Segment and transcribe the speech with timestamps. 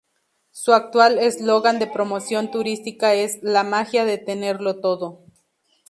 [0.49, 5.21] Su actual eslogan de promoción turística es "La magia de tenerlo todo".